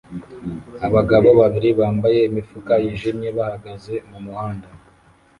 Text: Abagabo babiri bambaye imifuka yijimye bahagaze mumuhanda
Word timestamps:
Abagabo 0.87 1.29
babiri 1.39 1.69
bambaye 1.79 2.19
imifuka 2.29 2.73
yijimye 2.83 3.29
bahagaze 3.37 3.93
mumuhanda 4.09 4.67